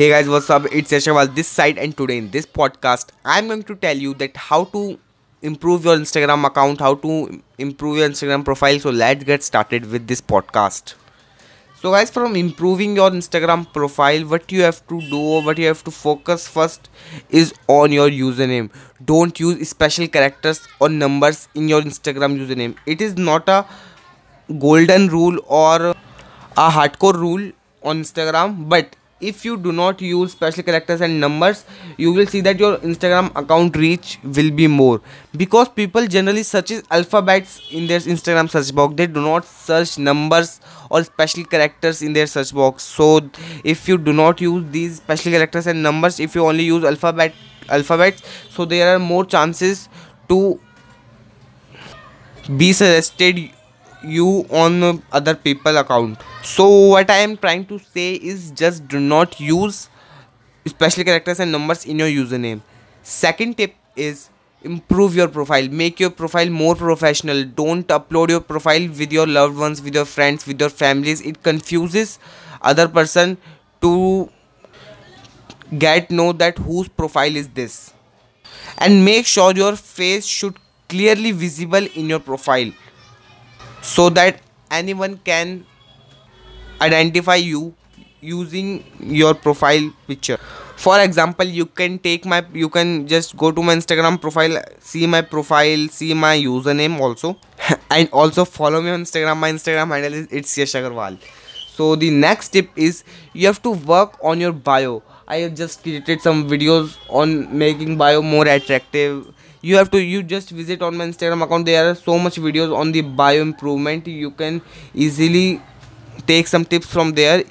Hey 0.00 0.08
guys, 0.08 0.30
what's 0.30 0.48
up? 0.48 0.64
It's 0.72 0.90
Yash 0.90 1.04
Agarwal 1.08 1.34
this 1.34 1.46
side, 1.46 1.76
and 1.76 1.94
today 1.94 2.16
in 2.16 2.30
this 2.30 2.46
podcast, 2.46 3.10
I'm 3.22 3.48
going 3.48 3.62
to 3.64 3.74
tell 3.74 3.94
you 3.94 4.14
that 4.14 4.34
how 4.34 4.64
to 4.76 4.98
improve 5.42 5.84
your 5.84 5.94
Instagram 5.94 6.46
account, 6.46 6.80
how 6.80 6.94
to 6.94 7.42
improve 7.58 7.98
your 7.98 8.08
Instagram 8.08 8.42
profile. 8.42 8.78
So 8.80 8.88
let's 8.88 9.24
get 9.24 9.42
started 9.42 9.90
with 9.90 10.06
this 10.06 10.22
podcast. 10.22 10.94
So 11.82 11.90
guys, 11.90 12.10
from 12.10 12.34
improving 12.34 12.96
your 12.96 13.10
Instagram 13.10 13.70
profile, 13.74 14.22
what 14.22 14.50
you 14.50 14.62
have 14.62 14.80
to 14.88 15.02
do, 15.10 15.18
what 15.48 15.58
you 15.58 15.66
have 15.66 15.84
to 15.84 15.90
focus 15.90 16.48
first 16.48 16.88
is 17.28 17.52
on 17.68 17.92
your 17.92 18.08
username. 18.08 18.70
Don't 19.04 19.38
use 19.38 19.68
special 19.68 20.08
characters 20.08 20.66
or 20.78 20.88
numbers 20.88 21.46
in 21.54 21.68
your 21.68 21.82
Instagram 21.82 22.38
username. 22.38 22.74
It 22.86 23.02
is 23.02 23.18
not 23.18 23.50
a 23.50 23.66
golden 24.58 25.08
rule 25.08 25.38
or 25.46 25.90
a 25.90 26.70
hardcore 26.78 27.20
rule 27.20 27.52
on 27.82 28.00
Instagram, 28.00 28.66
but 28.66 28.96
if 29.20 29.44
you 29.44 29.56
do 29.56 29.72
not 29.72 30.00
use 30.00 30.32
special 30.32 30.62
characters 30.62 31.00
and 31.00 31.20
numbers 31.20 31.64
you 31.96 32.12
will 32.12 32.26
see 32.26 32.40
that 32.40 32.58
your 32.58 32.76
instagram 32.78 33.30
account 33.36 33.76
reach 33.76 34.18
will 34.22 34.50
be 34.50 34.66
more. 34.66 35.00
Because 35.36 35.68
people 35.68 36.06
generally 36.06 36.42
searches 36.42 36.82
alphabets 36.90 37.60
in 37.70 37.86
their 37.86 38.00
instagram 38.00 38.50
search 38.50 38.74
box. 38.74 38.94
They 38.96 39.06
do 39.06 39.20
not 39.20 39.44
search 39.44 39.98
numbers 39.98 40.60
or 40.90 41.04
special 41.04 41.44
characters 41.44 42.02
in 42.02 42.12
their 42.12 42.26
search 42.26 42.54
box. 42.54 42.82
So 42.82 43.20
if 43.64 43.88
you 43.88 43.98
do 43.98 44.12
not 44.12 44.40
use 44.40 44.64
these 44.70 44.96
special 44.96 45.32
characters 45.32 45.66
and 45.66 45.82
numbers 45.82 46.20
if 46.20 46.34
you 46.34 46.44
only 46.46 46.64
use 46.64 46.84
alphabet 46.84 47.34
alphabets 47.68 48.22
so 48.50 48.64
there 48.64 48.94
are 48.94 48.98
more 48.98 49.24
chances 49.24 49.88
to 50.28 50.58
be 52.56 52.72
suggested 52.72 53.50
you 54.02 54.46
on 54.50 55.02
other 55.12 55.34
people 55.34 55.76
account. 55.76 56.18
So 56.42 56.68
what 56.68 57.10
i 57.10 57.18
am 57.18 57.36
trying 57.36 57.66
to 57.66 57.78
say 57.78 58.14
is 58.14 58.50
just 58.50 58.86
do 58.88 59.00
not 59.00 59.38
use 59.40 59.88
special 60.66 61.04
characters 61.04 61.40
and 61.40 61.52
numbers 61.52 61.84
in 61.84 61.98
your 61.98 62.08
username. 62.08 62.60
Second 63.02 63.56
tip 63.56 63.74
is 63.96 64.30
improve 64.62 65.14
your 65.16 65.28
profile. 65.28 65.68
Make 65.68 66.00
your 66.00 66.10
profile 66.10 66.50
more 66.50 66.74
professional. 66.74 67.44
Don't 67.44 67.86
upload 67.88 68.30
your 68.30 68.40
profile 68.40 68.88
with 68.88 69.12
your 69.12 69.26
loved 69.26 69.56
ones 69.56 69.82
with 69.82 69.94
your 69.94 70.04
friends 70.04 70.46
with 70.46 70.60
your 70.60 70.70
families. 70.70 71.20
It 71.20 71.42
confuses 71.42 72.18
other 72.62 72.88
person 72.88 73.38
to 73.80 74.30
get 75.78 76.10
know 76.10 76.32
that 76.32 76.58
whose 76.58 76.88
profile 76.88 77.34
is 77.36 77.48
this. 77.48 77.92
And 78.78 79.04
make 79.04 79.26
sure 79.26 79.52
your 79.52 79.76
face 79.76 80.26
should 80.26 80.56
clearly 80.88 81.32
visible 81.32 81.86
in 81.94 82.08
your 82.08 82.18
profile 82.18 82.72
so 83.82 84.08
that 84.10 84.40
anyone 84.70 85.18
can 85.24 85.64
identify 86.80 87.36
you 87.36 87.74
using 88.20 88.84
your 89.00 89.34
profile 89.34 89.92
picture. 90.06 90.38
For 90.76 90.98
example 91.00 91.44
you 91.46 91.66
can 91.66 91.98
take 91.98 92.24
my 92.24 92.44
you 92.54 92.68
can 92.70 93.06
just 93.06 93.36
go 93.36 93.52
to 93.52 93.62
my 93.62 93.74
instagram 93.74 94.18
profile 94.20 94.62
see 94.78 95.06
my 95.06 95.20
profile 95.20 95.88
see 95.88 96.14
my 96.14 96.36
username 96.38 96.98
also. 97.00 97.36
And 97.90 98.08
also 98.12 98.44
follow 98.44 98.80
me 98.80 98.90
on 98.90 99.02
instagram. 99.02 99.36
My 99.36 99.50
instagram 99.52 99.88
handle 99.88 100.14
is 100.14 100.28
it's 100.30 100.56
yash 100.56 100.72
agarwal. 100.72 101.18
So 101.76 101.96
the 101.96 102.10
next 102.10 102.50
tip 102.50 102.70
is 102.76 103.04
you 103.32 103.46
have 103.46 103.60
to 103.62 103.70
work 103.70 104.16
on 104.22 104.40
your 104.40 104.52
bio 104.52 105.02
i 105.34 105.36
have 105.40 105.54
just 105.58 105.82
created 105.82 106.22
some 106.26 106.38
videos 106.52 106.94
on 107.08 107.34
making 107.56 107.96
bio 107.96 108.20
more 108.20 108.46
attractive. 108.48 109.26
You 109.62 109.76
have 109.76 109.90
to 109.90 110.00
you 110.02 110.22
just 110.22 110.50
visit 110.50 110.82
on 110.82 110.96
my 110.96 111.04
instagram 111.06 111.44
account. 111.44 111.66
There 111.66 111.90
are 111.90 111.94
so 111.94 112.18
much 112.18 112.36
videos 112.46 112.74
on 112.76 112.92
the 112.92 113.02
bio 113.02 113.42
improvement. 113.42 114.06
You 114.06 114.30
can 114.30 114.60
easily 114.94 115.60
take 116.26 116.48
some 116.48 116.64
tips 116.64 116.86
from 116.92 117.12
there. 117.12 117.44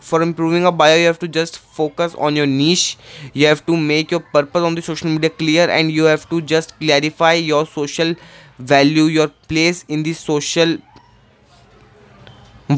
For 0.00 0.22
improving 0.22 0.64
a 0.64 0.72
bio 0.72 0.96
you 0.96 1.06
have 1.08 1.18
to 1.24 1.28
just 1.28 1.58
focus 1.58 2.14
on 2.14 2.36
your 2.36 2.46
niche. 2.46 2.96
You 3.34 3.46
have 3.48 3.64
to 3.66 3.76
make 3.76 4.10
your 4.16 4.20
purpose 4.20 4.62
on 4.70 4.74
the 4.74 4.86
social 4.88 5.10
media 5.10 5.30
clear 5.30 5.68
and 5.68 5.92
you 5.92 6.04
have 6.04 6.28
to 6.30 6.40
just 6.40 6.78
clarify 6.78 7.34
your 7.34 7.66
social 7.66 8.14
value 8.58 9.04
your 9.18 9.28
place 9.48 9.84
in 9.88 10.02
the 10.04 10.14
social 10.14 10.78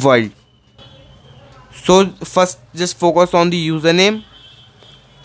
world. 0.04 0.30
So 1.84 2.06
first 2.34 2.60
just 2.74 2.98
focus 2.98 3.34
on 3.34 3.50
the 3.50 3.68
username 3.68 4.22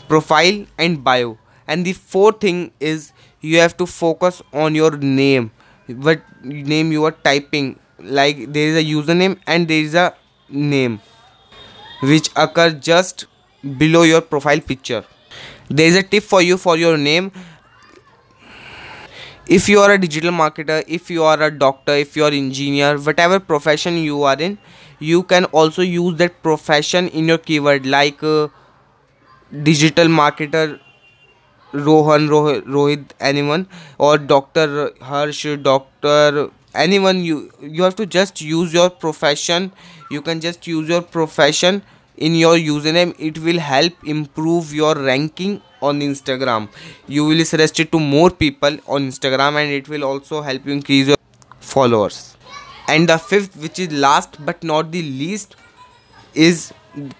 profile 0.07 0.65
and 0.77 1.03
bio. 1.03 1.37
And 1.67 1.85
the 1.85 1.93
fourth 1.93 2.39
thing 2.41 2.71
is 2.79 3.11
you 3.41 3.59
have 3.59 3.75
to 3.77 3.85
focus 3.85 4.41
on 4.53 4.75
your 4.75 4.97
name. 4.97 5.51
What 5.87 6.21
name 6.43 6.91
you 6.91 7.03
are 7.05 7.11
typing. 7.11 7.79
Like 7.99 8.53
there 8.53 8.67
is 8.67 8.77
a 8.77 8.85
username 8.85 9.39
and 9.47 9.67
there 9.67 9.81
is 9.81 9.95
a 9.95 10.13
name 10.49 10.99
which 12.01 12.29
occur 12.35 12.69
just 12.71 13.25
below 13.77 14.03
your 14.03 14.21
profile 14.21 14.59
picture. 14.59 15.03
There 15.69 15.87
is 15.87 15.95
a 15.95 16.03
tip 16.03 16.23
for 16.23 16.41
you 16.41 16.57
for 16.57 16.77
your 16.77 16.97
name. 16.97 17.31
If 19.47 19.69
you 19.69 19.79
are 19.79 19.93
a 19.93 19.97
digital 19.97 20.31
marketer 20.31 20.83
if 20.87 21.09
you 21.09 21.23
are 21.23 21.41
a 21.41 21.49
doctor 21.49 21.93
if 21.93 22.15
you 22.17 22.25
are 22.25 22.31
engineer 22.31 22.97
whatever 22.97 23.39
profession 23.39 23.97
you 23.97 24.23
are 24.23 24.39
in 24.39 24.57
you 24.99 25.23
can 25.23 25.45
also 25.45 25.81
use 25.81 26.17
that 26.17 26.41
profession 26.43 27.07
in 27.09 27.27
your 27.27 27.37
keyword. 27.37 27.85
Like 27.85 28.21
uh, 28.23 28.49
digital 29.63 30.07
marketer 30.07 30.79
rohan 31.73 32.27
Roh- 32.29 32.61
rohit 32.61 33.11
anyone 33.19 33.67
or 33.97 34.17
doctor 34.17 34.91
harsh 35.01 35.45
doctor 35.61 36.49
anyone 36.73 37.23
you 37.23 37.51
you 37.61 37.83
have 37.83 37.95
to 37.95 38.05
just 38.05 38.41
use 38.41 38.73
your 38.73 38.89
profession. 38.89 39.71
You 40.11 40.21
can 40.21 40.39
just 40.39 40.67
use 40.67 40.87
your 40.87 41.01
profession 41.01 41.81
in 42.17 42.35
your 42.35 42.55
username. 42.55 43.13
It 43.19 43.37
will 43.39 43.59
help 43.59 43.93
improve 44.05 44.73
your 44.73 44.95
ranking 44.95 45.61
on 45.81 45.99
instagram. 46.01 46.69
You 47.07 47.25
will 47.25 47.43
suggest 47.45 47.79
it 47.79 47.91
to 47.91 47.99
more 47.99 48.29
people 48.29 48.77
on 48.87 49.07
instagram 49.09 49.55
and 49.61 49.71
it 49.71 49.89
will 49.89 50.03
also 50.03 50.41
help 50.41 50.65
you 50.65 50.71
increase 50.73 51.07
your 51.07 51.17
followers. 51.59 52.37
And 52.87 53.09
the 53.09 53.17
fifth 53.17 53.57
which 53.57 53.79
is 53.79 53.91
last 53.91 54.43
but 54.45 54.63
not 54.63 54.91
the 54.91 55.01
least 55.01 55.55
is 56.33 56.71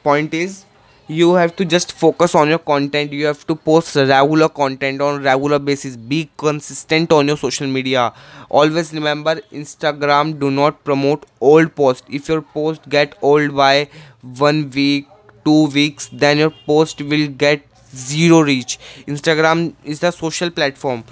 point 0.03 0.33
is 0.33 0.65
you 1.07 1.35
have 1.35 1.55
to 1.55 1.63
just 1.65 1.93
focus 1.93 2.35
on 2.35 2.49
your 2.49 2.59
content. 2.59 3.13
You 3.13 3.27
have 3.27 3.45
to 3.47 3.55
post 3.55 3.95
regular 3.95 4.49
content 4.49 5.01
on 5.01 5.23
regular 5.23 5.59
basis. 5.59 5.95
Be 5.95 6.29
consistent 6.37 7.11
on 7.11 7.27
your 7.27 7.37
social 7.37 7.67
media. 7.67 8.13
Always 8.49 8.93
remember 8.93 9.35
instagram 9.51 10.37
do 10.39 10.51
not 10.51 10.83
promote 10.83 11.25
old 11.39 11.73
post. 11.75 12.03
If 12.09 12.27
your 12.27 12.41
post 12.41 12.89
get 12.89 13.17
old 13.21 13.55
by 13.55 13.89
one 14.21 14.69
week 14.71 15.07
two 15.45 15.67
weeks 15.67 16.09
then 16.11 16.39
your 16.39 16.53
post 16.65 17.01
will 17.01 17.27
get 17.27 17.61
zero 17.95 18.41
reach. 18.41 18.77
Instagram 19.07 19.73
is 19.85 20.01
the 20.01 20.11
social 20.11 20.49
platform 20.51 21.05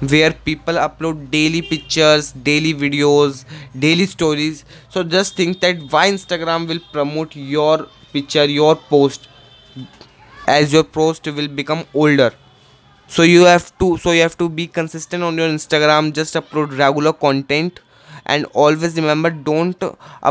where 0.00 0.32
people 0.32 0.74
upload 0.74 1.30
daily 1.30 1.60
pictures 1.60 2.32
daily 2.32 2.72
videos 2.72 3.44
daily 3.78 4.06
stories. 4.06 4.64
So 4.88 5.02
just 5.02 5.36
think 5.36 5.60
that 5.60 5.76
why 5.90 6.10
instagram 6.10 6.66
will 6.66 6.80
promote 6.90 7.36
your 7.36 7.86
picture 8.12 8.44
your 8.44 8.76
post 8.76 9.28
as 10.46 10.72
your 10.72 10.84
post 10.84 11.26
will 11.26 11.48
become 11.48 11.84
older. 11.94 12.32
So 13.06 13.22
you 13.22 13.44
have 13.44 13.76
to 13.78 13.96
so 13.98 14.12
you 14.12 14.22
have 14.22 14.36
to 14.38 14.48
be 14.48 14.66
consistent 14.66 15.22
on 15.24 15.36
your 15.36 15.48
instagram 15.48 16.12
just 16.12 16.34
upload 16.34 16.76
regular 16.78 17.12
content 17.12 17.80
and 18.26 18.44
always 18.64 18.94
remember 18.96 19.30
don't 19.30 19.78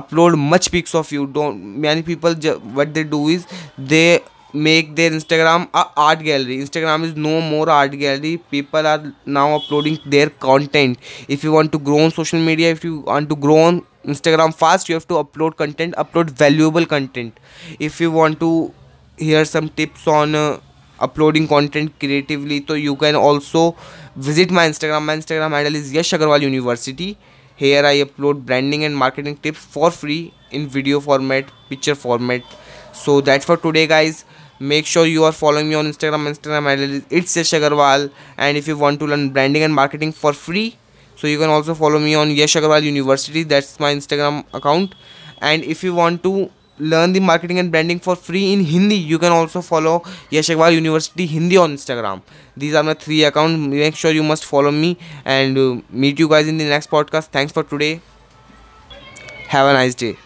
upload 0.02 0.38
much 0.38 0.72
pics 0.72 0.96
of 0.96 1.12
you. 1.12 1.28
Don't 1.28 1.82
many 1.88 2.02
people 2.02 2.36
what 2.80 2.94
they 2.94 3.04
do 3.04 3.28
is 3.28 3.46
they 3.78 4.22
make 4.54 4.96
their 4.96 5.12
instagram 5.12 5.68
a 5.74 5.86
art 5.98 6.24
gallery. 6.24 6.58
Instagram 6.60 7.04
is 7.04 7.16
no 7.16 7.42
more 7.42 7.70
art 7.70 7.92
gallery. 7.92 8.38
People 8.38 8.88
are 8.88 9.14
now 9.26 9.58
uploading 9.58 10.00
their 10.06 10.30
content. 10.30 10.98
If 11.28 11.44
you 11.44 11.52
want 11.52 11.74
to 11.74 11.80
grow 11.80 12.00
on 12.00 12.12
social 12.12 12.40
media 12.40 12.72
if 12.72 12.84
you 12.84 13.00
want 13.02 13.30
to 13.30 13.36
grow 13.36 13.58
on 13.58 13.86
instagram 14.06 14.54
fast 14.54 14.90
you 14.90 14.96
have 14.96 15.08
to 15.08 15.16
upload 15.16 15.56
content 15.58 15.94
upload 15.96 16.30
valuable 16.30 16.86
content. 16.86 17.40
If 17.80 18.00
you 18.00 18.12
want 18.12 18.40
to 18.40 18.74
hear 19.18 19.46
some 19.46 19.70
tips 19.70 20.08
on 20.08 20.36
uh, 20.36 20.60
uploading 21.00 21.48
content 21.48 22.00
creatively 22.00 22.64
so 22.68 22.74
you 22.74 22.96
can 22.96 23.16
also 23.16 23.76
visit 24.16 24.52
my 24.52 24.68
instagram. 24.68 25.04
My 25.04 25.16
instagram 25.18 25.52
handle 25.52 25.76
is 25.76 25.94
yash 25.94 26.12
agarwal 26.12 26.42
university. 26.42 27.18
Here 27.56 27.86
i 27.86 27.96
upload 27.98 28.46
branding 28.46 28.86
and 28.86 28.96
marketing 28.96 29.38
tips 29.38 29.60
for 29.60 29.92
free 29.92 30.34
in 30.52 30.68
video 30.68 31.00
format 31.00 31.52
picture 31.70 31.96
format. 31.96 32.44
So 32.94 33.22
that's 33.22 33.46
for 33.46 33.58
today 33.58 33.88
guys. 33.88 34.26
Make 34.60 34.86
sure 34.86 35.06
you 35.06 35.24
are 35.24 35.32
following 35.32 35.70
me 35.70 35.76
on 35.76 35.86
instagram. 35.86 36.28
Instagram 36.34 36.64
handle 36.64 36.92
is 36.92 37.04
it's 37.10 37.36
yash 37.36 37.52
agarwal. 37.52 38.12
And 38.38 38.58
if 38.58 38.68
you 38.68 38.78
want 38.78 39.00
to 39.02 39.08
learn 39.08 39.30
branding 39.30 39.64
and 39.64 39.74
marketing 39.74 40.12
for 40.14 40.34
free 40.34 40.79
so 41.20 41.28
you 41.28 41.38
can 41.38 41.50
also 41.50 41.76
follow 41.76 42.00
me 42.00 42.16
on 42.16 42.32
yash 42.32 42.56
agarwal 42.56 42.82
university. 42.82 43.44
That's 43.44 43.80
my 43.80 43.94
instagram 43.94 44.46
account. 44.54 44.96
And 45.42 45.64
if 45.64 45.84
you 45.84 45.94
want 45.94 46.24
to 46.24 46.50
learn 46.80 47.12
the 47.12 47.20
marketing 47.20 47.60
and 47.60 47.72
branding 47.72 48.00
for 48.00 48.16
free 48.16 48.54
in 48.54 48.64
hindi 48.64 48.96
you 48.96 49.20
can 49.20 49.34
also 49.38 49.62
follow 49.70 49.96
yash 50.36 50.52
agarwal 50.54 50.74
university 50.76 51.26
hindi 51.26 51.58
on 51.58 51.76
instagram. 51.80 52.22
These 52.56 52.76
are 52.76 52.84
my 52.84 52.94
three 52.94 53.24
accounts. 53.32 53.60
Make 53.76 53.96
sure 53.96 54.12
you 54.12 54.24
must 54.24 54.46
follow 54.46 54.72
me 54.72 54.98
and 55.26 55.58
uh, 55.58 55.82
meet 55.90 56.20
you 56.20 56.30
guys 56.30 56.48
in 56.48 56.58
the 56.58 56.72
next 56.76 56.90
podcast. 56.90 57.36
Thanks 57.40 57.52
for 57.52 57.64
today. 57.64 57.94
Have 59.50 59.68
a 59.68 59.74
nice 59.74 59.96
day 59.96 60.20